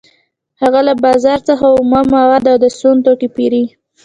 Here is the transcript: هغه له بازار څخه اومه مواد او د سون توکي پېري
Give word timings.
هغه 0.61 0.79
له 0.87 0.93
بازار 1.05 1.39
څخه 1.49 1.65
اومه 1.77 1.99
مواد 2.15 2.43
او 2.51 2.57
د 2.63 2.65
سون 2.79 2.95
توکي 3.05 3.27
پېري 3.35 3.63